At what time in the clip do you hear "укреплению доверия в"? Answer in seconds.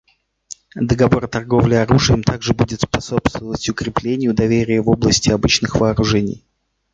3.69-4.89